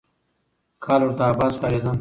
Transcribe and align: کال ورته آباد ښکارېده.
کال 0.85 1.01
ورته 1.03 1.23
آباد 1.31 1.51
ښکارېده. 1.55 1.89